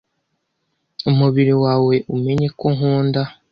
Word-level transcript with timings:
umubiri 1.09 1.53
wawe 1.63 1.95
umenye 2.15 2.47
ko 2.59 2.67
nkunda 2.75 3.21